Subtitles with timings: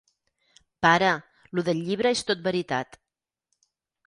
[0.85, 1.11] Pare,
[1.57, 2.99] lo del llibre és tot veritat.